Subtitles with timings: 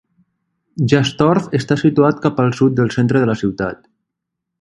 [0.93, 3.85] Jastorf està situat cap al sud del centre de la ciutat.